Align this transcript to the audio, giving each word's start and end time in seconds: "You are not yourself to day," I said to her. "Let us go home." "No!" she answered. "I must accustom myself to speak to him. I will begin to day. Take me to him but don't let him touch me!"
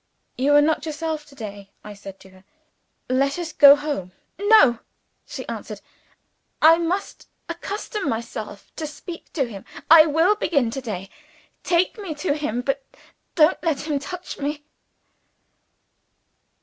"You 0.35 0.55
are 0.55 0.63
not 0.63 0.87
yourself 0.87 1.27
to 1.27 1.35
day," 1.35 1.69
I 1.83 1.93
said 1.93 2.19
to 2.21 2.29
her. 2.31 2.43
"Let 3.07 3.37
us 3.37 3.53
go 3.53 3.75
home." 3.75 4.13
"No!" 4.39 4.79
she 5.27 5.47
answered. 5.47 5.79
"I 6.59 6.79
must 6.79 7.27
accustom 7.47 8.09
myself 8.09 8.71
to 8.77 8.87
speak 8.87 9.31
to 9.33 9.45
him. 9.45 9.63
I 9.91 10.07
will 10.07 10.35
begin 10.35 10.71
to 10.71 10.81
day. 10.81 11.11
Take 11.63 11.99
me 11.99 12.15
to 12.15 12.33
him 12.33 12.61
but 12.61 12.83
don't 13.35 13.61
let 13.61 13.81
him 13.85 13.99
touch 13.99 14.39
me!" 14.39 14.63